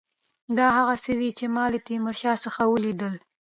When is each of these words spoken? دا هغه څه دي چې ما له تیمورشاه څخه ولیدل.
دا 0.57 0.67
هغه 0.77 0.95
څه 1.03 1.11
دي 1.19 1.29
چې 1.37 1.45
ما 1.55 1.65
له 1.73 1.79
تیمورشاه 1.87 2.41
څخه 2.45 2.61
ولیدل. 2.73 3.13